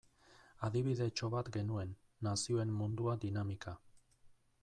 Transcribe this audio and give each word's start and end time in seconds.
Adibidetxo 0.67 1.29
bat 1.33 1.51
genuen, 1.57 1.91
Nazioen 2.29 2.73
Mundua 2.79 3.17
dinamika. 3.27 3.77